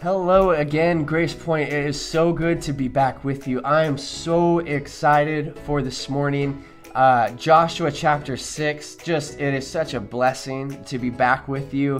[0.00, 1.72] Hello again, Grace Point.
[1.72, 3.60] It is so good to be back with you.
[3.62, 6.62] I am so excited for this morning.
[6.94, 11.98] Uh, Joshua chapter 6, just it is such a blessing to be back with you,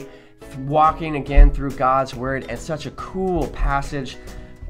[0.58, 4.16] walking again through God's Word, and such a cool passage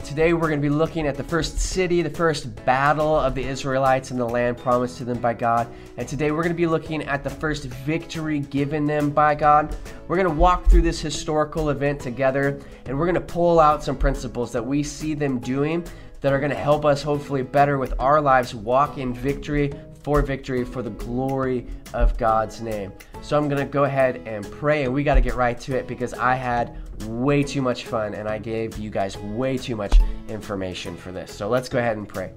[0.04, 3.44] Today we're going to be looking at the first city, the first battle of the
[3.44, 5.68] Israelites in the land promised to them by God.
[5.96, 9.76] And today we're going to be looking at the first victory given them by God.
[10.06, 13.82] We're going to walk through this historical event together and we're going to pull out
[13.82, 15.86] some principles that we see them doing
[16.20, 20.22] that are going to help us hopefully better with our lives walk in victory for
[20.22, 22.92] victory for the glory of God's name.
[23.20, 25.76] So I'm going to go ahead and pray and we got to get right to
[25.76, 26.76] it because I had
[27.06, 29.98] way too much fun and I gave you guys way too much
[30.28, 31.32] information for this.
[31.32, 32.32] So let's go ahead and pray.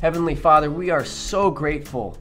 [0.00, 2.18] Heavenly Father, we are so grateful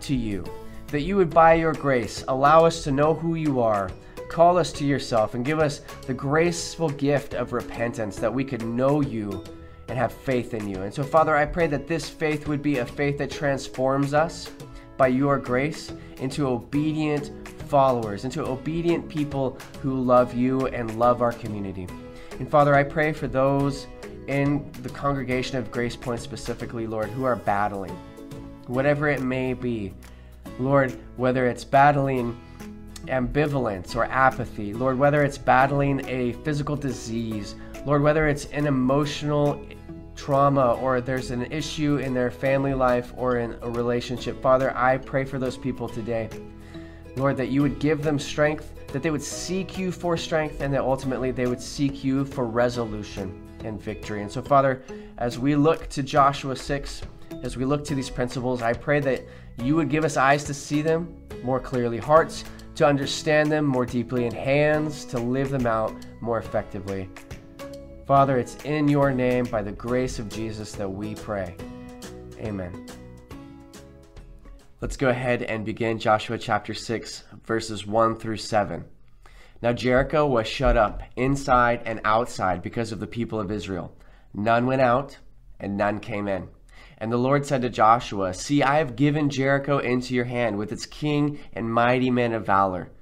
[0.00, 0.44] to you
[0.88, 3.90] that you would, by your grace, allow us to know who you are,
[4.28, 8.64] call us to yourself, and give us the graceful gift of repentance that we could
[8.64, 9.44] know you
[9.88, 10.82] and have faith in you.
[10.82, 14.50] And so, Father, I pray that this faith would be a faith that transforms us
[14.96, 17.30] by your grace into obedient
[17.68, 21.86] followers, into obedient people who love you and love our community.
[22.38, 23.86] And Father, I pray for those
[24.26, 27.96] in the congregation of Grace Point specifically, Lord, who are battling,
[28.66, 29.92] whatever it may be.
[30.58, 32.38] Lord, whether it's battling
[33.06, 37.54] ambivalence or apathy, Lord, whether it's battling a physical disease,
[37.86, 39.64] Lord, whether it's an emotional
[40.16, 44.98] trauma or there's an issue in their family life or in a relationship, Father, I
[44.98, 46.28] pray for those people today.
[47.16, 50.72] Lord, that you would give them strength, that they would seek you for strength, and
[50.72, 54.22] that ultimately they would seek you for resolution and victory.
[54.22, 54.82] And so, Father,
[55.18, 57.02] as we look to Joshua 6,
[57.42, 59.24] as we look to these principles, I pray that
[59.62, 62.44] you would give us eyes to see them more clearly, hearts
[62.76, 67.08] to understand them more deeply, and hands to live them out more effectively.
[68.06, 71.56] Father, it's in your name, by the grace of Jesus, that we pray.
[72.38, 72.86] Amen.
[74.80, 78.84] Let's go ahead and begin Joshua chapter 6, verses 1 through 7.
[79.60, 83.92] Now Jericho was shut up inside and outside because of the people of Israel.
[84.32, 85.18] None went out,
[85.58, 86.46] and none came in.
[86.96, 90.70] And the Lord said to Joshua, See, I have given Jericho into your hand with
[90.70, 92.92] its king and mighty men of valor.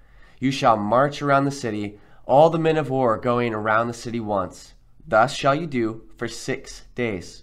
[0.40, 4.20] You shall march around the city, all the men of war going around the city
[4.20, 4.72] once.
[5.06, 7.42] Thus shall you do for six days.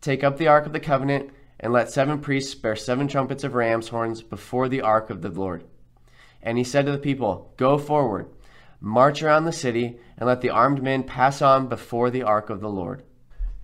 [0.00, 3.54] Take up the ark of the covenant, and let seven priests bear seven trumpets of
[3.54, 5.64] ram's horns before the ark of the Lord.
[6.42, 8.28] And he said to the people, Go forward,
[8.80, 12.60] march around the city, and let the armed men pass on before the ark of
[12.60, 13.02] the Lord.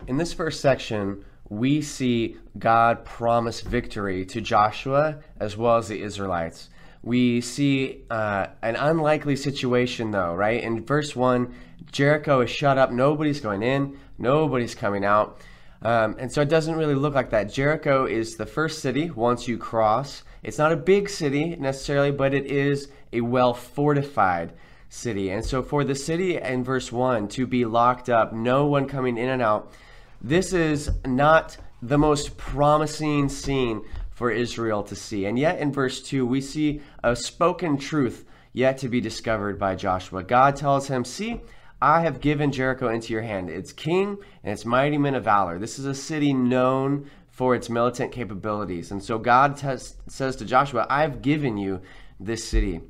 [0.07, 6.01] In this first section, we see God promise victory to Joshua as well as the
[6.01, 6.71] Israelites.
[7.03, 10.63] We see uh, an unlikely situation, though, right?
[10.63, 11.55] In verse 1,
[11.91, 12.91] Jericho is shut up.
[12.91, 15.41] Nobody's going in, nobody's coming out.
[15.85, 17.53] Um, and so it doesn't really look like that.
[17.53, 20.23] Jericho is the first city once you cross.
[20.43, 24.53] It's not a big city necessarily, but it is a well fortified
[24.89, 25.31] city.
[25.31, 29.19] And so for the city in verse 1 to be locked up, no one coming
[29.19, 29.73] in and out,
[30.21, 35.25] this is not the most promising scene for Israel to see.
[35.25, 39.75] And yet in verse 2, we see a spoken truth yet to be discovered by
[39.75, 40.23] Joshua.
[40.23, 41.41] God tells him, See,
[41.83, 45.59] I have given Jericho into your hand, its king and its mighty men of valor.
[45.59, 48.93] This is a city known for its militant capabilities.
[48.93, 51.83] And so God says to Joshua, I've given you
[52.21, 52.83] this city.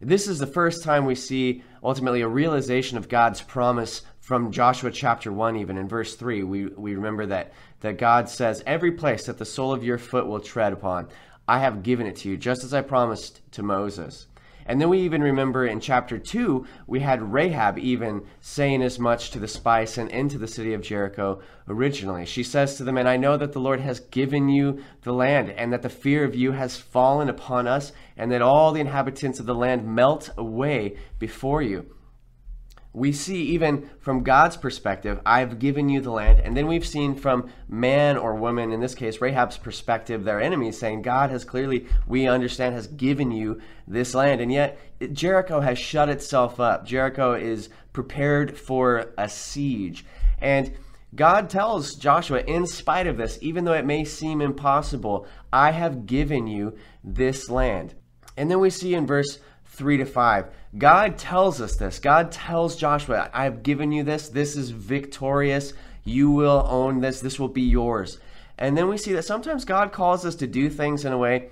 [0.00, 4.90] This is the first time we see ultimately a realization of God's promise from Joshua
[4.90, 6.42] chapter 1, even in verse 3.
[6.42, 7.52] We, we remember that,
[7.82, 11.06] that God says, Every place that the sole of your foot will tread upon,
[11.46, 14.26] I have given it to you, just as I promised to Moses.
[14.66, 19.30] And then we even remember in chapter 2, we had Rahab even saying as much
[19.30, 22.24] to the spies and into the city of Jericho originally.
[22.24, 25.50] She says to them, And I know that the Lord has given you the land,
[25.50, 29.40] and that the fear of you has fallen upon us, and that all the inhabitants
[29.40, 31.86] of the land melt away before you.
[32.94, 36.38] We see even from God's perspective, I've given you the land.
[36.38, 40.70] And then we've seen from man or woman, in this case, Rahab's perspective, their enemy,
[40.70, 44.40] saying, God has clearly, we understand, has given you this land.
[44.40, 44.78] And yet,
[45.12, 46.86] Jericho has shut itself up.
[46.86, 50.06] Jericho is prepared for a siege.
[50.40, 50.72] And
[51.16, 56.06] God tells Joshua, in spite of this, even though it may seem impossible, I have
[56.06, 57.94] given you this land.
[58.36, 60.46] And then we see in verse 3 to 5.
[60.76, 61.98] God tells us this.
[61.98, 64.28] God tells Joshua, I have given you this.
[64.28, 65.72] This is victorious.
[66.04, 67.20] You will own this.
[67.20, 68.18] This will be yours.
[68.58, 71.50] And then we see that sometimes God calls us to do things in a way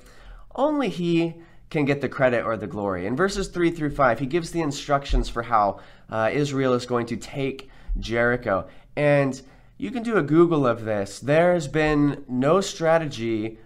[0.54, 1.34] only He
[1.70, 3.06] can get the credit or the glory.
[3.06, 5.80] In verses 3 through 5, He gives the instructions for how
[6.10, 8.68] uh, Israel is going to take Jericho.
[8.96, 9.40] And
[9.78, 11.18] you can do a Google of this.
[11.18, 13.58] There's been no strategy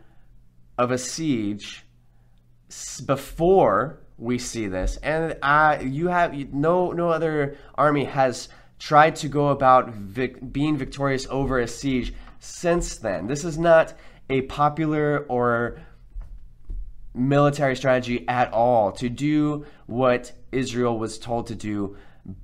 [0.79, 1.85] of a siege
[3.05, 8.49] before we see this, and uh, you have no no other army has
[8.79, 13.27] tried to go about vic- being victorious over a siege since then.
[13.27, 13.95] This is not
[14.29, 15.79] a popular or
[17.15, 21.97] military strategy at all to do what Israel was told to do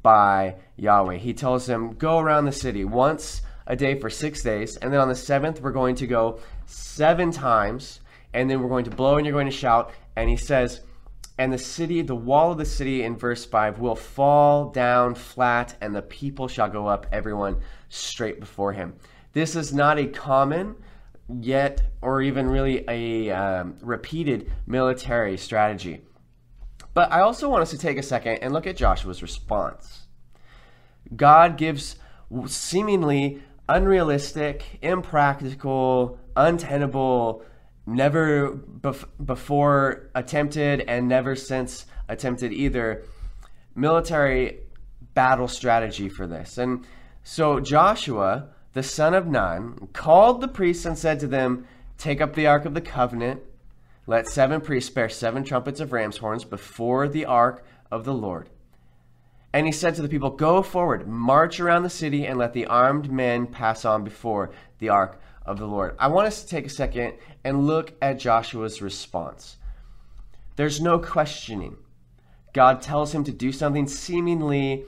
[0.02, 1.16] by Yahweh.
[1.16, 5.00] He tells them, Go around the city once a day for six days, and then
[5.00, 8.00] on the seventh, we're going to go seven times,
[8.32, 9.92] and then we're going to blow and you're going to shout.
[10.16, 10.80] And he says,
[11.38, 15.76] and the city, the wall of the city in verse 5 will fall down flat,
[15.80, 18.94] and the people shall go up, everyone straight before him.
[19.32, 20.76] This is not a common,
[21.28, 26.02] yet, or even really a um, repeated military strategy.
[26.94, 30.06] But I also want us to take a second and look at Joshua's response.
[31.16, 31.96] God gives
[32.46, 37.42] seemingly unrealistic, impractical, untenable
[37.86, 43.04] never bef- before attempted and never since attempted either
[43.74, 44.58] military
[45.14, 46.58] battle strategy for this.
[46.58, 46.86] And
[47.22, 51.66] so Joshua, the son of Nun, called the priests and said to them,
[51.98, 53.42] Take up the ark of the covenant.
[54.06, 58.48] Let seven priests bear seven trumpets of ram's horns before the ark of the Lord.
[59.52, 62.66] And he said to the people, Go forward, march around the city, and let the
[62.66, 65.96] armed men pass on before the ark of the Lord.
[65.98, 69.56] I want us to take a second and look at Joshua's response.
[70.56, 71.76] There's no questioning.
[72.52, 74.84] God tells him to do something seemingly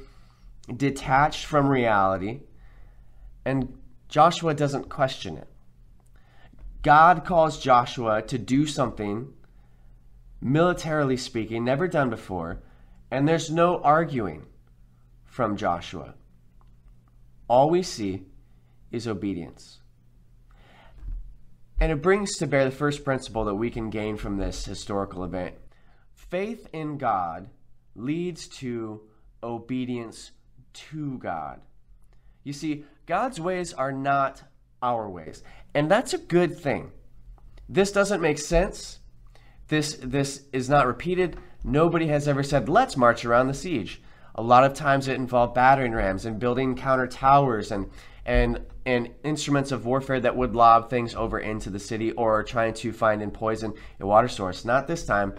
[0.74, 2.40] detached from reality,
[3.44, 3.78] and
[4.08, 5.48] Joshua doesn't question it.
[6.82, 9.32] God calls Joshua to do something,
[10.40, 12.62] militarily speaking, never done before,
[13.10, 14.44] and there's no arguing
[15.24, 16.14] from Joshua.
[17.48, 18.24] All we see
[18.92, 19.80] is obedience.
[21.80, 25.24] And it brings to bear the first principle that we can gain from this historical
[25.24, 25.54] event.
[26.14, 27.50] Faith in God
[27.94, 29.02] leads to
[29.42, 30.30] obedience
[30.72, 31.60] to God.
[32.42, 34.42] You see, God's ways are not
[34.82, 35.42] our ways,
[35.74, 36.92] and that's a good thing.
[37.68, 39.00] This doesn't make sense.
[39.68, 41.38] This this is not repeated.
[41.62, 44.02] Nobody has ever said, "Let's march around the siege."
[44.34, 47.90] A lot of times it involved battering rams and building counter towers and
[48.26, 52.74] and and instruments of warfare that would lob things over into the city or trying
[52.74, 54.64] to find and poison a water source.
[54.64, 55.34] Not this time.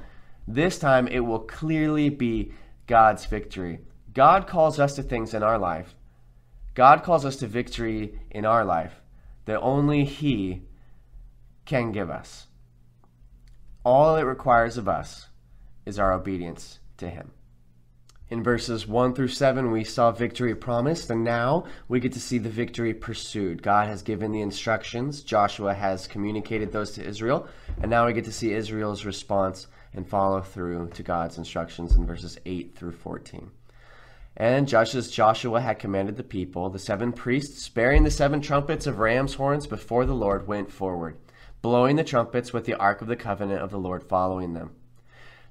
[0.48, 2.54] This time it will clearly be
[2.88, 3.80] God's victory.
[4.14, 5.96] God calls us to things in our life.
[6.74, 9.02] God calls us to victory in our life
[9.46, 10.64] that only He
[11.66, 12.48] can give us.
[13.84, 15.28] All it requires of us
[15.86, 17.32] is our obedience to Him.
[18.28, 22.40] In verses 1 through 7, we saw victory promised, and now we get to see
[22.40, 23.62] the victory pursued.
[23.62, 27.48] God has given the instructions, Joshua has communicated those to Israel,
[27.80, 32.08] and now we get to see Israel's response and follow through to God's instructions in
[32.08, 33.52] verses 8 through 14.
[34.38, 38.88] And just as Joshua had commanded the people, the seven priests, bearing the seven trumpets
[38.88, 41.18] of ram's horns before the Lord, went forward,
[41.62, 44.72] blowing the trumpets with the ark of the covenant of the Lord following them.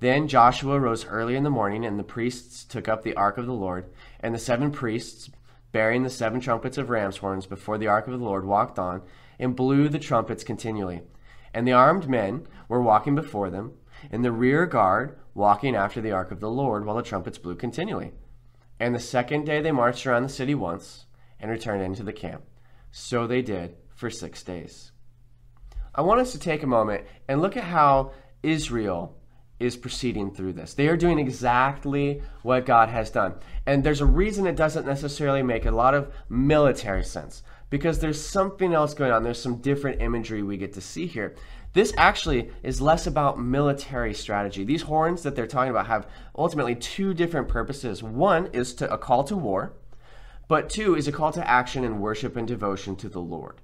[0.00, 3.46] Then Joshua rose early in the morning, and the priests took up the ark of
[3.46, 3.90] the Lord.
[4.20, 5.30] And the seven priests,
[5.72, 9.02] bearing the seven trumpets of ram's horns before the ark of the Lord, walked on
[9.38, 11.02] and blew the trumpets continually.
[11.52, 13.72] And the armed men were walking before them,
[14.10, 17.56] and the rear guard walking after the ark of the Lord, while the trumpets blew
[17.56, 18.12] continually.
[18.78, 21.06] And the second day they marched around the city once
[21.40, 22.44] and returned into the camp.
[22.92, 24.92] So they did for six days.
[25.94, 28.12] I want us to take a moment and look at how
[28.42, 29.17] Israel
[29.60, 30.74] is proceeding through this.
[30.74, 33.34] They are doing exactly what God has done.
[33.66, 38.24] And there's a reason it doesn't necessarily make a lot of military sense because there's
[38.24, 39.22] something else going on.
[39.22, 41.34] There's some different imagery we get to see here.
[41.74, 44.64] This actually is less about military strategy.
[44.64, 48.02] These horns that they're talking about have ultimately two different purposes.
[48.02, 49.74] One is to a call to war,
[50.48, 53.60] but two is a call to action and worship and devotion to the Lord.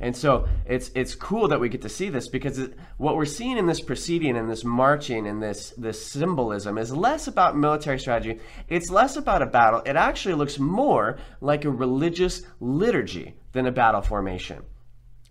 [0.00, 3.24] And so it's it's cool that we get to see this because it, what we're
[3.24, 7.98] seeing in this proceeding and this marching and this this symbolism is less about military
[7.98, 8.38] strategy.
[8.68, 9.82] It's less about a battle.
[9.84, 14.62] It actually looks more like a religious liturgy than a battle formation.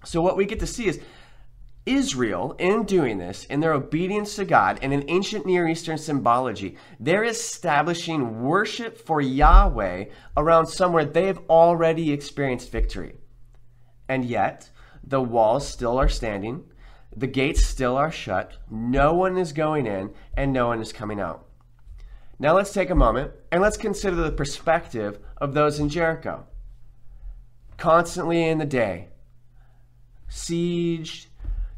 [0.03, 0.99] So what we get to see is
[1.85, 6.75] Israel, in doing this, in their obedience to God, and in ancient Near Eastern symbology,
[6.99, 10.05] they're establishing worship for Yahweh
[10.35, 13.15] around somewhere they've already experienced victory.
[14.09, 14.69] And yet,
[15.03, 16.63] the walls still are standing,
[17.15, 21.19] the gates still are shut, no one is going in, and no one is coming
[21.19, 21.45] out.
[22.39, 26.45] Now let's take a moment and let's consider the perspective of those in Jericho.
[27.77, 29.07] Constantly in the day,
[30.29, 31.27] sieged,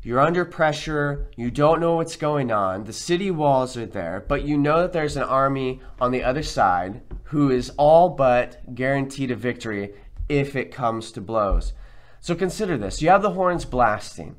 [0.02, 4.44] you're under pressure, you don't know what's going on, the city walls are there, but
[4.44, 9.32] you know that there's an army on the other side who is all but guaranteed
[9.32, 9.94] a victory
[10.28, 11.74] if it comes to blows.
[12.22, 14.36] So consider this you have the horns blasting.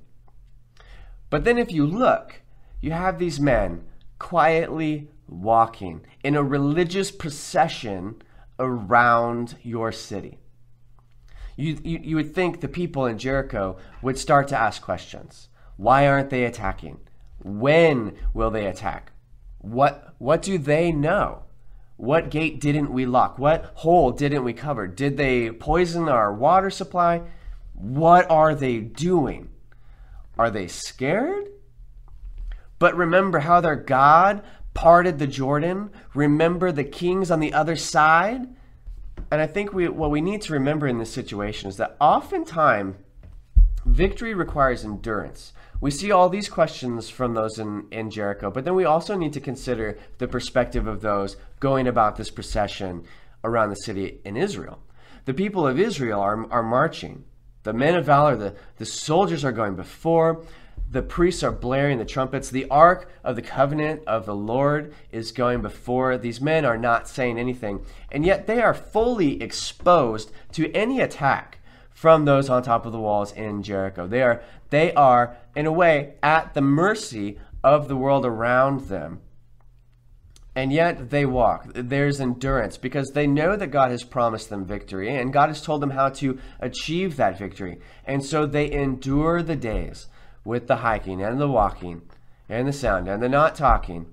[1.31, 2.43] But then if you look,
[2.81, 3.85] you have these men
[4.19, 8.21] quietly walking in a religious procession
[8.59, 10.39] around your city.
[11.57, 15.49] You, you, you, would think the people in Jericho would start to ask questions.
[15.77, 16.99] Why aren't they attacking?
[17.43, 19.13] When will they attack?
[19.59, 21.45] What, what do they know?
[21.97, 23.39] What gate didn't we lock?
[23.39, 24.87] What hole didn't we cover?
[24.87, 27.23] Did they poison our water supply?
[27.81, 29.49] What are they doing?
[30.39, 31.49] Are they scared?
[32.79, 34.43] But remember how their God
[34.75, 35.91] parted the Jordan.
[36.15, 38.43] Remember the kings on the other side.
[39.31, 42.97] And I think we, what we need to remember in this situation is that oftentimes
[43.85, 45.53] victory requires endurance.
[45.81, 49.33] We see all these questions from those in, in Jericho, but then we also need
[49.33, 53.05] to consider the perspective of those going about this procession
[53.43, 54.81] around the city in Israel.
[55.25, 57.25] The people of Israel are, are marching.
[57.63, 60.45] The men of valor, the, the soldiers are going before.
[60.91, 62.51] The priests are blaring the trumpets.
[62.51, 66.19] The ark of the covenant of the Lord is going before.
[66.19, 67.85] These men are not saying anything.
[68.11, 71.59] And yet they are fully exposed to any attack
[71.91, 74.07] from those on top of the walls in Jericho.
[74.07, 79.21] They are, they are, in a way, at the mercy of the world around them
[80.55, 81.67] and yet they walk.
[81.75, 85.81] There's endurance because they know that God has promised them victory and God has told
[85.81, 87.81] them how to achieve that victory.
[88.05, 90.09] And so they endure the days
[90.45, 92.03] with the hiking and the walking
[92.49, 94.07] and the sound and the not talking.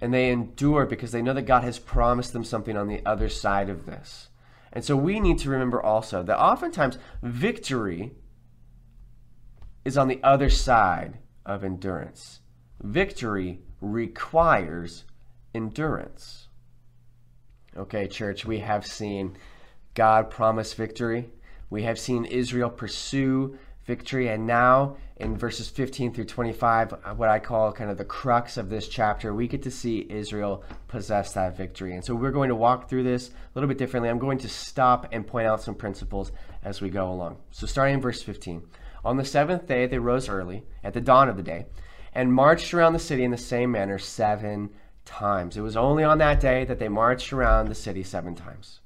[0.00, 3.30] And they endure because they know that God has promised them something on the other
[3.30, 4.28] side of this.
[4.72, 8.12] And so we need to remember also that oftentimes victory
[9.86, 12.40] is on the other side of endurance.
[12.82, 13.60] Victory
[13.92, 15.04] requires
[15.54, 16.48] endurance.
[17.76, 19.36] Okay, church, we have seen
[19.94, 21.30] God promise victory.
[21.70, 24.28] We have seen Israel pursue victory.
[24.28, 28.56] And now, in verses 15 through 25, uh, what I call kind of the crux
[28.56, 31.94] of this chapter, we get to see Israel possess that victory.
[31.94, 34.10] And so we're going to walk through this a little bit differently.
[34.10, 37.38] I'm going to stop and point out some principles as we go along.
[37.50, 38.62] So, starting in verse 15.
[39.04, 41.66] On the seventh day, they rose early, at the dawn of the day,
[42.16, 44.70] and marched around the city in the same manner seven
[45.04, 45.58] times.
[45.58, 48.80] It was only on that day that they marched around the city seven times.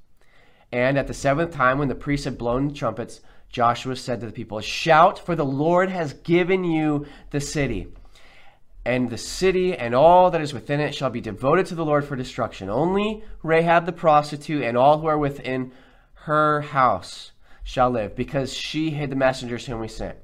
[0.69, 4.25] And at the seventh time, when the priests had blown the trumpets, Joshua said to
[4.25, 7.87] the people, Shout, for the Lord has given you the city.
[8.83, 12.03] And the city and all that is within it shall be devoted to the Lord
[12.03, 12.69] for destruction.
[12.69, 15.71] Only Rahab the prostitute and all who are within
[16.25, 17.31] her house
[17.63, 20.17] shall live, because she hid the messengers whom we sent.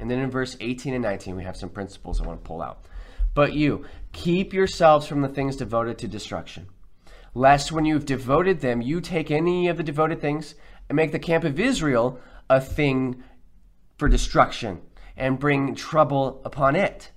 [0.00, 2.62] And then in verse 18 and 19, we have some principles I want to pull
[2.62, 2.86] out.
[3.34, 6.66] But you, keep yourselves from the things devoted to destruction,
[7.34, 10.54] lest when you've devoted them, you take any of the devoted things
[10.88, 13.22] and make the camp of Israel a thing
[13.98, 14.80] for destruction
[15.16, 17.12] and bring trouble upon it.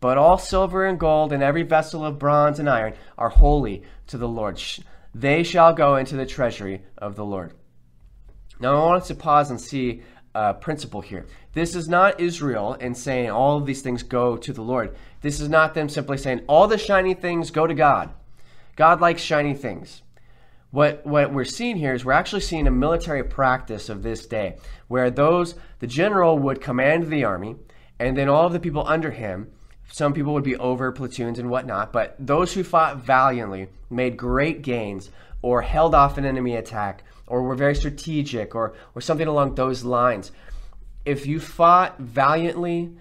[0.00, 4.18] But all silver and gold and every vessel of bronze and iron are holy to
[4.18, 4.60] the Lord.
[5.14, 7.54] They shall go into the treasury of the Lord.
[8.60, 10.02] Now, I want us to pause and see
[10.34, 11.26] a principle here.
[11.52, 14.94] This is not Israel and saying all of these things go to the Lord.
[15.20, 18.10] This is not them simply saying all the shiny things go to God.
[18.76, 20.02] God likes shiny things.
[20.70, 24.56] what what we're seeing here is we're actually seeing a military practice of this day
[24.88, 27.56] where those the general would command the army
[27.98, 29.50] and then all of the people under him
[29.90, 34.62] some people would be over platoons and whatnot but those who fought valiantly made great
[34.62, 35.10] gains
[35.42, 39.84] or held off an enemy attack or were very strategic or or something along those
[39.84, 40.30] lines
[41.06, 42.92] if you fought valiantly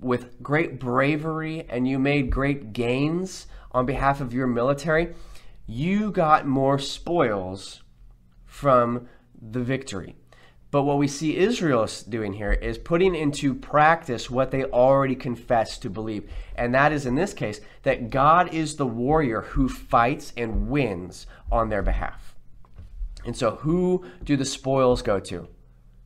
[0.00, 5.14] with great bravery and you made great gains on behalf of your military
[5.66, 7.82] you got more spoils
[8.44, 9.08] from
[9.40, 10.14] the victory.
[10.70, 15.78] But what we see Israel doing here is putting into practice what they already confess
[15.78, 16.28] to believe.
[16.56, 21.26] And that is, in this case, that God is the warrior who fights and wins
[21.50, 22.33] on their behalf.
[23.24, 25.48] And so, who do the spoils go to?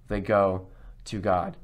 [0.08, 0.68] They go
[1.06, 1.56] to God.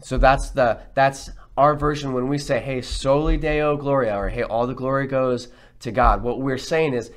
[0.00, 4.42] So that's the that's our version when we say, "Hey, soli deo gloria," or "Hey,
[4.42, 5.48] all the glory goes
[5.80, 6.22] to God.
[6.22, 7.10] What we're saying is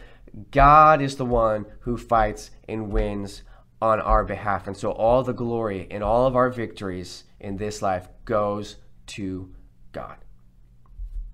[0.52, 3.44] God is the one who fights and wins
[3.82, 4.68] on our behalf.
[4.68, 9.54] And so all the glory and all of our victories in this life goes to
[9.92, 10.18] God.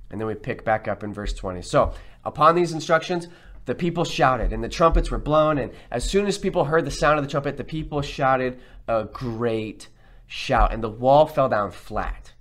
[0.09, 1.61] And then we pick back up in verse 20.
[1.61, 1.93] So,
[2.25, 3.27] upon these instructions,
[3.65, 5.57] the people shouted, and the trumpets were blown.
[5.57, 9.05] And as soon as people heard the sound of the trumpet, the people shouted a
[9.05, 9.89] great
[10.27, 12.33] shout, and the wall fell down flat.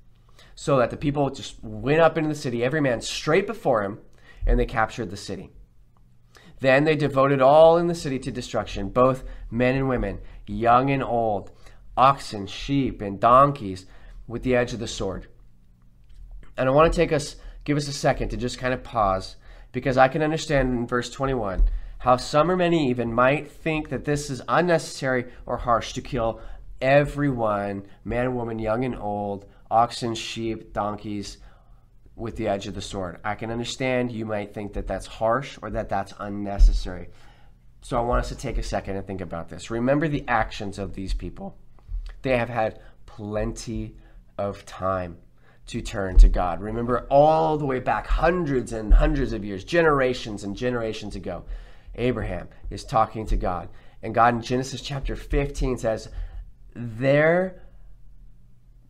[0.54, 3.98] So that the people just went up into the city, every man straight before him,
[4.46, 5.50] and they captured the city.
[6.60, 11.02] Then they devoted all in the city to destruction, both men and women, young and
[11.02, 11.50] old,
[11.96, 13.86] oxen, sheep, and donkeys,
[14.26, 15.26] with the edge of the sword.
[16.56, 19.36] And I want to take us, give us a second to just kind of pause,
[19.72, 21.62] because I can understand in verse 21
[21.98, 26.40] how some or many even might think that this is unnecessary or harsh to kill
[26.80, 31.38] everyone, man woman, young and old, oxen, sheep, donkeys,
[32.16, 33.18] with the edge of the sword.
[33.24, 37.08] I can understand you might think that that's harsh or that that's unnecessary.
[37.82, 39.70] So I want us to take a second and think about this.
[39.70, 41.56] Remember the actions of these people.
[42.22, 43.96] They have had plenty
[44.36, 45.16] of time
[45.70, 46.60] to turn to God.
[46.60, 51.44] Remember all the way back hundreds and hundreds of years, generations and generations ago,
[51.94, 53.68] Abraham is talking to God.
[54.02, 56.08] And God in Genesis chapter 15 says,
[56.74, 57.62] Their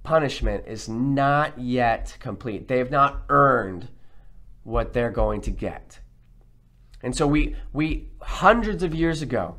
[0.05, 2.66] punishment is not yet complete.
[2.66, 3.88] They have not earned
[4.64, 5.99] what they're going to get.
[7.03, 9.57] And so we we hundreds of years ago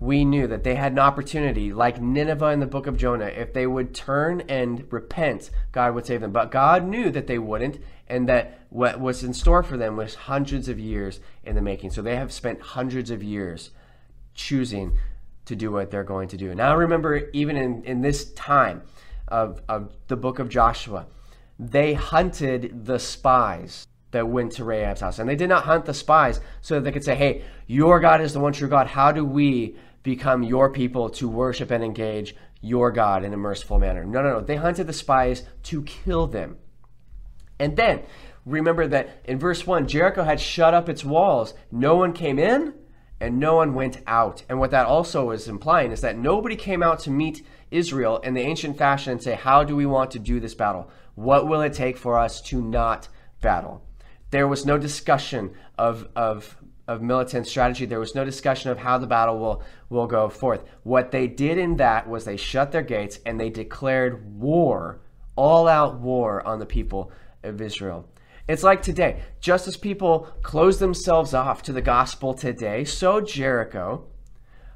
[0.00, 3.52] we knew that they had an opportunity like Nineveh in the book of Jonah if
[3.52, 7.78] they would turn and repent God would save them but God knew that they wouldn't
[8.08, 11.90] and that what was in store for them was hundreds of years in the making
[11.90, 13.70] so they have spent hundreds of years
[14.34, 14.96] choosing
[15.44, 18.82] to do what they're going to do now remember even in, in this time
[19.30, 21.06] of, of the book of Joshua,
[21.58, 25.18] they hunted the spies that went to Rahab's house.
[25.18, 28.20] And they did not hunt the spies so that they could say, hey, your God
[28.20, 28.88] is the one true God.
[28.88, 33.78] How do we become your people to worship and engage your God in a merciful
[33.78, 34.04] manner?
[34.04, 34.40] No, no, no.
[34.40, 36.58] They hunted the spies to kill them.
[37.58, 38.02] And then
[38.46, 41.54] remember that in verse 1, Jericho had shut up its walls.
[41.70, 42.74] No one came in
[43.20, 44.42] and no one went out.
[44.48, 48.34] And what that also is implying is that nobody came out to meet Israel in
[48.34, 50.90] the ancient fashion and say, How do we want to do this battle?
[51.14, 53.08] What will it take for us to not
[53.42, 53.84] battle?
[54.30, 56.56] There was no discussion of, of,
[56.90, 57.86] of militant strategy.
[57.86, 60.64] There was no discussion of how the battle will, will go forth.
[60.82, 65.00] What they did in that was they shut their gates and they declared war,
[65.36, 67.12] all out war on the people
[67.44, 68.08] of Israel.
[68.48, 74.08] It's like today, just as people close themselves off to the gospel today, so Jericho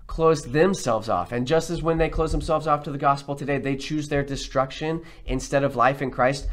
[0.07, 1.33] closed themselves off.
[1.33, 4.23] And just as when they close themselves off to the gospel today, they choose their
[4.23, 6.47] destruction instead of life in Christ,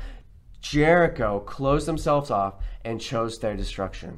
[0.60, 4.18] Jericho closed themselves off and chose their destruction.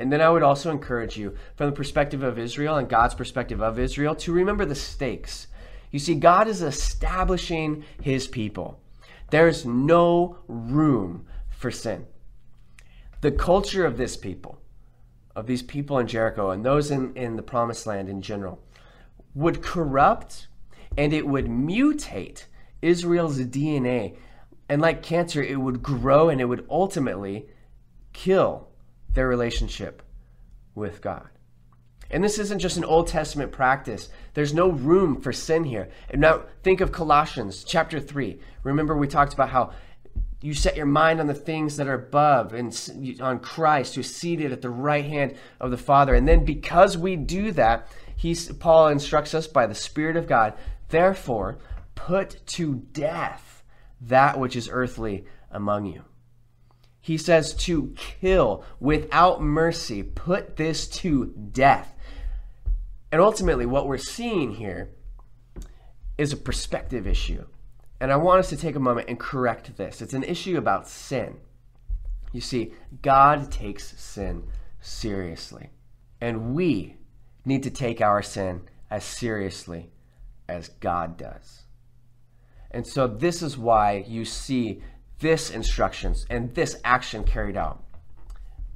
[0.00, 3.60] And then I would also encourage you, from the perspective of Israel and God's perspective
[3.60, 5.46] of Israel, to remember the stakes.
[5.90, 8.80] You see, God is establishing his people.
[9.30, 12.06] There's no room for sin.
[13.20, 14.62] The culture of this people,
[15.36, 18.62] of these people in Jericho and those in, in the promised land in general
[19.34, 20.48] would corrupt
[20.96, 22.46] and it would mutate
[22.80, 24.16] Israel's DNA.
[24.70, 27.46] And like cancer, it would grow and it would ultimately
[28.14, 28.69] kill
[29.12, 30.02] their relationship
[30.74, 31.28] with God.
[32.10, 34.08] And this isn't just an Old Testament practice.
[34.34, 35.90] There's no room for sin here.
[36.08, 38.40] And now think of Colossians chapter 3.
[38.64, 39.72] Remember, we talked about how
[40.42, 44.52] you set your mind on the things that are above and on Christ who's seated
[44.52, 46.14] at the right hand of the Father.
[46.14, 47.86] And then because we do that,
[48.58, 50.54] Paul instructs us by the Spirit of God,
[50.88, 51.58] therefore,
[51.94, 53.62] put to death
[54.00, 56.02] that which is earthly among you.
[57.00, 61.94] He says to kill without mercy, put this to death.
[63.10, 64.90] And ultimately, what we're seeing here
[66.18, 67.46] is a perspective issue.
[68.00, 70.00] And I want us to take a moment and correct this.
[70.00, 71.38] It's an issue about sin.
[72.32, 74.44] You see, God takes sin
[74.80, 75.70] seriously.
[76.20, 76.96] And we
[77.44, 79.90] need to take our sin as seriously
[80.48, 81.62] as God does.
[82.70, 84.82] And so, this is why you see
[85.20, 87.82] this instructions and this action carried out.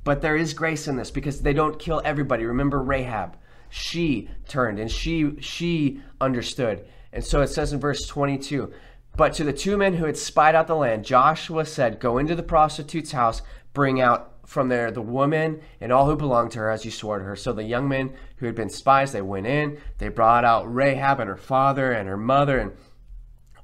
[0.04, 2.44] But there is grace in this because they don't kill everybody.
[2.44, 3.37] Remember Rahab.
[3.70, 6.87] She turned and she she understood.
[7.12, 8.72] And so it says in verse 22,
[9.16, 12.35] but to the two men who had spied out the land, Joshua said, "Go into
[12.35, 16.70] the prostitute's house, bring out from there the woman and all who belonged to her
[16.70, 17.37] as you swore to her.
[17.37, 21.20] So the young men who had been spies, they went in, they brought out Rahab
[21.20, 22.72] and her father and her mother and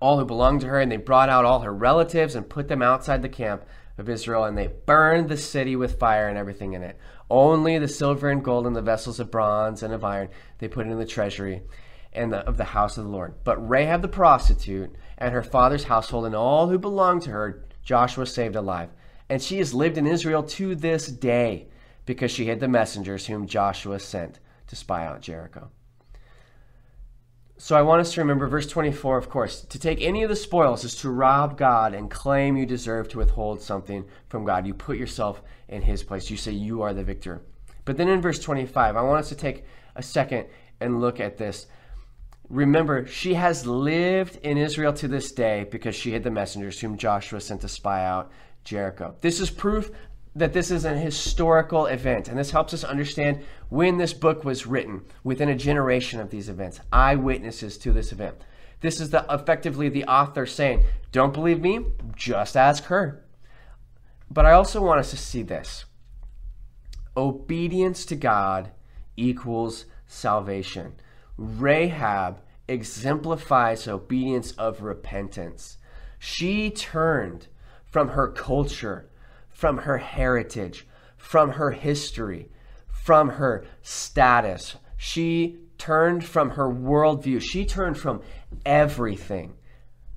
[0.01, 2.83] all who belonged to her, and they brought out all her relatives and put them
[2.83, 3.65] outside the camp
[3.99, 6.99] of Israel, and they burned the city with fire and everything in it.
[7.31, 10.87] Only the silver and gold and the vessels of bronze and of iron they put
[10.87, 11.63] in the treasury
[12.13, 13.35] and the, of the house of the Lord.
[13.45, 18.27] But Rahab the prostitute and her father's household and all who belonged to her, Joshua
[18.27, 18.91] saved alive.
[19.29, 21.69] And she has lived in Israel to this day
[22.05, 25.71] because she hid the messengers whom Joshua sent to spy out Jericho.
[27.61, 29.61] So I want us to remember verse 24, of course.
[29.61, 33.19] To take any of the spoils is to rob God and claim you deserve to
[33.19, 34.67] withhold something from God.
[34.67, 36.31] You put yourself in his place.
[36.31, 37.43] You say you are the victor.
[37.85, 40.47] But then in verse 25, I want us to take a second
[40.81, 41.67] and look at this.
[42.49, 46.97] Remember, she has lived in Israel to this day because she hid the messengers whom
[46.97, 48.33] Joshua sent to spy out
[48.65, 49.15] Jericho.
[49.21, 49.91] This is proof
[50.35, 54.67] that this is an historical event, and this helps us understand when this book was
[54.67, 58.37] written within a generation of these events, eyewitnesses to this event.
[58.81, 61.85] This is the effectively the author saying, "Don't believe me?
[62.15, 63.25] Just ask her."
[64.31, 65.85] But I also want us to see this.
[67.17, 68.71] Obedience to God
[69.17, 70.95] equals salvation.
[71.37, 75.77] Rahab exemplifies obedience of repentance.
[76.19, 77.49] She turned
[77.85, 79.10] from her culture
[79.61, 80.87] from her heritage,
[81.19, 82.49] from her history,
[82.89, 84.77] from her status.
[84.97, 87.43] She turned from her worldview.
[87.43, 88.23] She turned from
[88.65, 89.53] everything.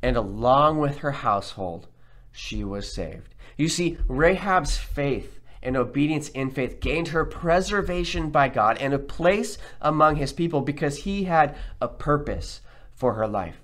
[0.02, 1.90] And along with her household,
[2.32, 3.36] she was saved.
[3.58, 9.00] You see, Rahab's faith and obedience in faith gained her preservation by God and a
[9.00, 12.62] place among his people because he had a purpose
[12.94, 13.58] for her life.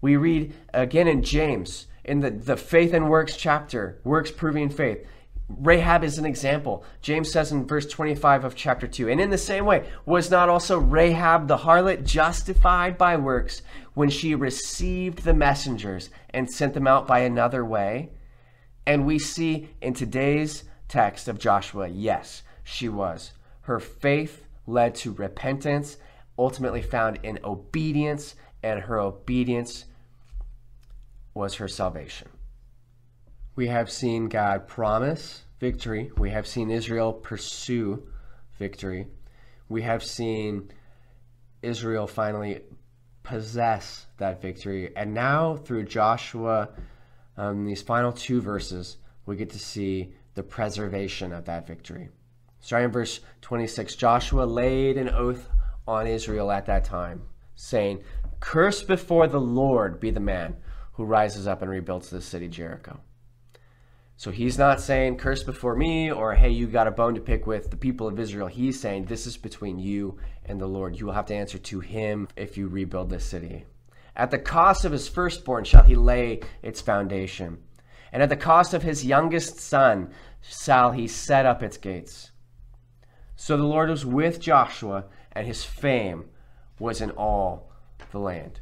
[0.00, 5.06] We read again in James, in the, the faith and works chapter, works proving faith.
[5.58, 6.84] Rahab is an example.
[7.02, 10.48] James says in verse 25 of chapter 2 And in the same way, was not
[10.48, 13.62] also Rahab the harlot justified by works
[13.94, 18.10] when she received the messengers and sent them out by another way?
[18.86, 23.32] And we see in today's text of Joshua, yes, she was.
[23.62, 25.96] Her faith led to repentance,
[26.38, 29.84] ultimately found in obedience, and her obedience
[31.34, 32.28] was her salvation.
[33.56, 36.10] We have seen God promise victory.
[36.16, 38.08] We have seen Israel pursue
[38.58, 39.06] victory.
[39.68, 40.70] We have seen
[41.62, 42.62] Israel finally
[43.22, 44.94] possess that victory.
[44.96, 46.70] And now, through Joshua,
[47.36, 52.08] um, these final two verses, we get to see the preservation of that victory.
[52.60, 55.48] Starting in verse 26, Joshua laid an oath
[55.86, 57.22] on Israel at that time,
[57.54, 58.02] saying,
[58.38, 60.56] Cursed before the Lord be the man
[60.92, 63.00] who rises up and rebuilds the city Jericho.
[64.20, 67.46] So he's not saying, curse before me, or hey, you got a bone to pick
[67.46, 68.48] with the people of Israel.
[68.48, 71.00] He's saying, this is between you and the Lord.
[71.00, 73.64] You will have to answer to him if you rebuild this city.
[74.14, 77.62] At the cost of his firstborn shall he lay its foundation,
[78.12, 80.10] and at the cost of his youngest son
[80.42, 82.30] shall he set up its gates.
[83.36, 86.28] So the Lord was with Joshua, and his fame
[86.78, 87.72] was in all
[88.10, 88.60] the land.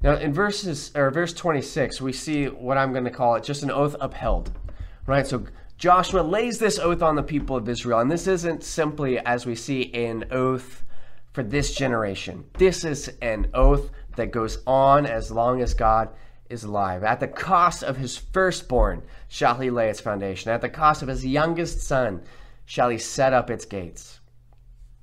[0.00, 3.64] Now, in verses or verse 26, we see what I'm going to call it just
[3.64, 4.52] an oath upheld,
[5.06, 5.26] right?
[5.26, 5.44] So
[5.76, 9.56] Joshua lays this oath on the people of Israel, and this isn't simply as we
[9.56, 10.84] see an oath
[11.32, 12.44] for this generation.
[12.54, 16.10] This is an oath that goes on as long as God
[16.48, 17.02] is alive.
[17.02, 20.50] At the cost of his firstborn shall he lay its foundation.
[20.50, 22.22] At the cost of his youngest son
[22.64, 24.20] shall he set up its gates.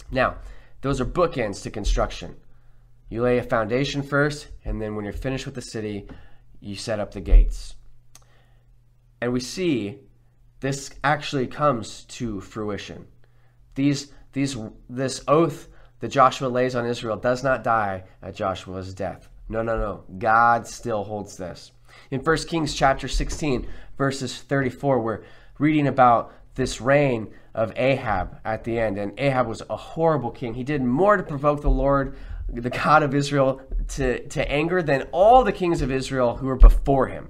[0.09, 0.35] Now,
[0.81, 2.35] those are bookends to construction.
[3.09, 6.07] You lay a foundation first, and then when you're finished with the city,
[6.59, 7.75] you set up the gates.
[9.21, 9.99] And we see
[10.59, 13.07] this actually comes to fruition.
[13.75, 14.57] These, these,
[14.89, 15.67] this oath
[15.99, 19.29] that Joshua lays on Israel does not die at Joshua's death.
[19.47, 20.03] No, no, no.
[20.17, 21.71] God still holds this.
[22.11, 25.23] In 1 Kings chapter 16, verses 34, we're
[25.59, 28.97] reading about this reign of Ahab at the end.
[28.97, 30.53] And Ahab was a horrible king.
[30.53, 35.03] He did more to provoke the Lord, the God of Israel, to, to anger than
[35.11, 37.29] all the kings of Israel who were before him.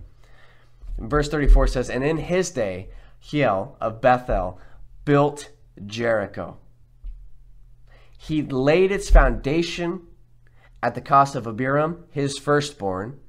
[0.98, 4.60] verse 34 says, And in his day, Hiel of Bethel
[5.04, 5.52] built
[5.86, 6.58] Jericho.
[8.18, 10.02] He laid its foundation
[10.82, 13.20] at the cost of Abiram, his firstborn,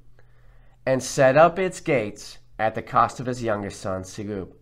[0.85, 4.53] and set up its gates at the cost of his youngest son, Segub,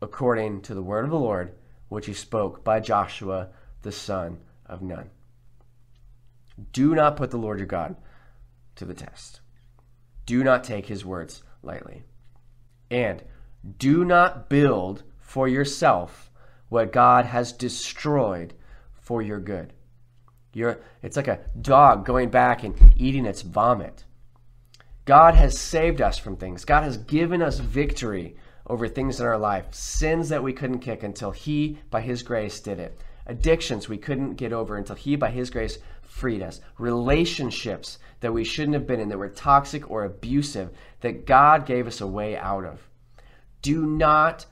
[0.00, 1.54] according to the word of the Lord,
[1.88, 3.50] which he spoke by Joshua,
[3.82, 5.10] the son of Nun.
[6.72, 7.96] Do not put the Lord your God
[8.76, 9.40] to the test.
[10.26, 12.04] Do not take his words lightly.
[12.90, 13.22] And
[13.78, 16.30] do not build for yourself
[16.68, 18.54] what God has destroyed
[18.92, 19.72] for your good.
[20.52, 24.04] You're, it's like a dog going back and eating its vomit.
[25.04, 26.64] God has saved us from things.
[26.64, 31.02] God has given us victory over things in our life, sins that we couldn't kick
[31.02, 33.00] until He, by His grace, did it.
[33.28, 36.60] Addictions we couldn't get over until He, by His grace, freed us.
[36.78, 41.86] Relationships that we shouldn't have been in, that were toxic or abusive, that God gave
[41.86, 42.88] us a way out of.
[43.62, 44.46] Do not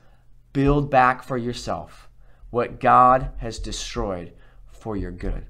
[0.52, 2.08] build back for yourself
[2.50, 4.32] what God has destroyed
[4.66, 5.46] for your good.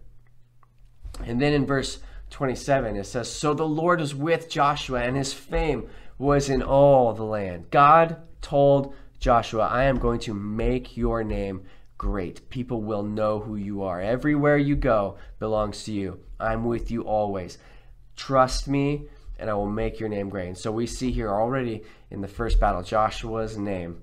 [1.24, 1.98] And then in verse
[2.30, 7.12] 27, it says, So the Lord was with Joshua, and his fame was in all
[7.12, 7.70] the land.
[7.70, 11.64] God told Joshua, I am going to make your name
[11.98, 12.48] great.
[12.50, 14.00] People will know who you are.
[14.00, 16.20] Everywhere you go belongs to you.
[16.38, 17.58] I'm with you always.
[18.16, 19.06] Trust me,
[19.38, 20.48] and I will make your name great.
[20.48, 24.02] And so we see here already in the first battle, Joshua's name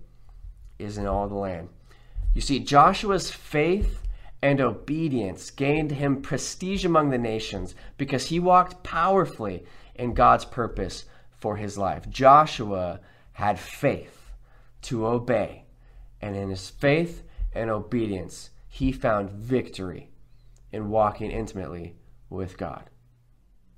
[0.80, 1.70] is in all the land.
[2.34, 4.00] You see, Joshua's faith
[4.42, 9.64] and obedience gained him prestige among the nations because he walked powerfully
[9.96, 12.10] in God's purpose for his life.
[12.10, 13.00] Joshua
[13.34, 14.32] had faith
[14.84, 15.64] to obey,
[16.22, 17.24] and in his faith
[17.56, 20.10] and obedience, he found victory
[20.72, 21.96] in walking intimately
[22.30, 22.90] with God.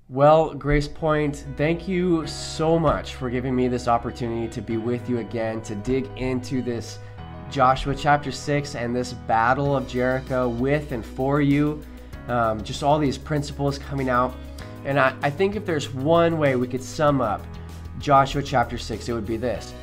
[0.08, 5.10] Well, Grace Point, thank you so much for giving me this opportunity to be with
[5.10, 7.00] you again, to dig into this
[7.50, 11.84] Joshua chapter 6 and this battle of Jericho with and for you.
[12.28, 14.36] Um, just all these principles coming out.
[14.84, 17.42] And I, I think if there's one way we could sum up
[18.00, 19.74] Joshua chapter 6, it would be this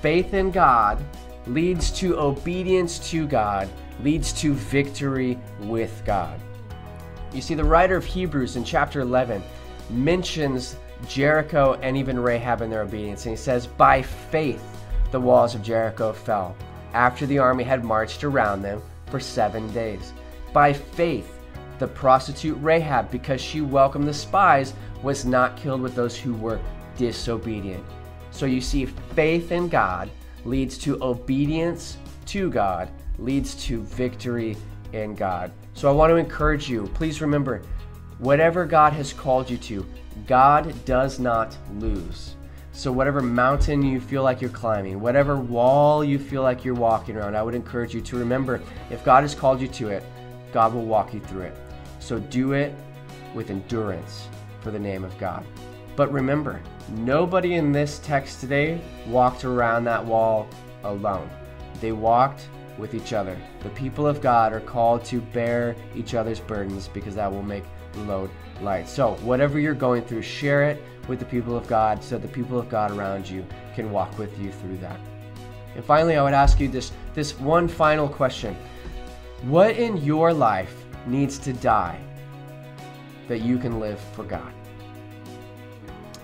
[0.00, 1.04] faith in God
[1.48, 3.68] leads to obedience to God,
[4.02, 6.38] leads to victory with God.
[7.32, 9.42] You see, the writer of Hebrews in chapter 11
[9.90, 13.26] mentions Jericho and even Rahab in their obedience.
[13.26, 14.62] And he says, By faith
[15.10, 16.56] the walls of Jericho fell
[16.94, 20.12] after the army had marched around them for seven days.
[20.52, 21.34] By faith,
[21.78, 26.60] the prostitute Rahab, because she welcomed the spies, was not killed with those who were
[26.96, 27.84] disobedient.
[28.30, 30.10] So you see, faith in God
[30.44, 34.56] leads to obedience to God, leads to victory
[34.92, 35.50] in God.
[35.74, 37.62] So I want to encourage you, please remember,
[38.18, 39.86] whatever God has called you to,
[40.26, 42.34] God does not lose.
[42.72, 47.16] So, whatever mountain you feel like you're climbing, whatever wall you feel like you're walking
[47.16, 50.04] around, I would encourage you to remember if God has called you to it,
[50.52, 51.56] God will walk you through it.
[51.98, 52.72] So, do it
[53.34, 54.28] with endurance
[54.60, 55.44] for the name of God.
[55.98, 60.48] But remember, nobody in this text today walked around that wall
[60.84, 61.28] alone.
[61.80, 62.46] They walked
[62.78, 63.36] with each other.
[63.64, 67.64] The people of God are called to bear each other's burdens because that will make
[67.94, 68.30] the load
[68.62, 68.88] light.
[68.88, 72.60] So, whatever you're going through, share it with the people of God so the people
[72.60, 75.00] of God around you can walk with you through that.
[75.74, 78.54] And finally, I would ask you this, this one final question
[79.42, 80.76] What in your life
[81.08, 82.00] needs to die
[83.26, 84.52] that you can live for God?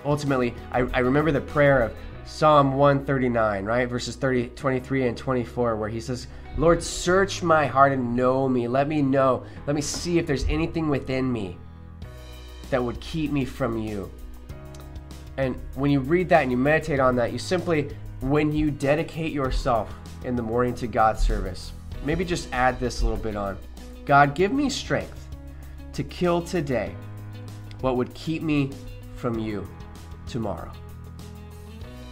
[0.05, 1.93] Ultimately, I, I remember the prayer of
[2.25, 3.89] Psalm 139, right?
[3.89, 8.67] Verses 30, 23 and 24, where he says, Lord, search my heart and know me.
[8.67, 9.43] Let me know.
[9.67, 11.57] Let me see if there's anything within me
[12.69, 14.11] that would keep me from you.
[15.37, 17.89] And when you read that and you meditate on that, you simply,
[18.21, 21.73] when you dedicate yourself in the morning to God's service,
[22.05, 23.57] maybe just add this a little bit on
[24.05, 25.27] God, give me strength
[25.93, 26.95] to kill today
[27.81, 28.71] what would keep me
[29.15, 29.67] from you
[30.27, 30.71] tomorrow.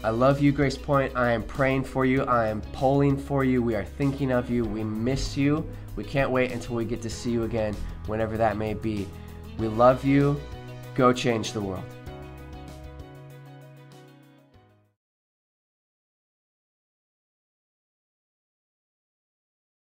[0.03, 1.15] I love you, Grace Point.
[1.15, 2.23] I am praying for you.
[2.23, 3.63] I am polling for you.
[3.63, 4.65] We are thinking of you.
[4.65, 5.65] We miss you.
[5.95, 7.75] We can't wait until we get to see you again,
[8.07, 9.07] whenever that may be.
[9.57, 10.39] We love you.
[10.95, 11.85] Go change the world.